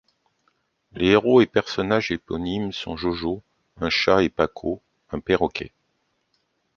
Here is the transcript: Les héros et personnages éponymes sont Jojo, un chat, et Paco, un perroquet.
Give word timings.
Les 0.93 1.09
héros 1.09 1.41
et 1.41 1.45
personnages 1.45 2.09
éponymes 2.09 2.71
sont 2.71 2.97
Jojo, 2.97 3.43
un 3.79 3.91
chat, 3.91 4.23
et 4.23 4.29
Paco, 4.29 4.81
un 5.11 5.19
perroquet. 5.19 5.73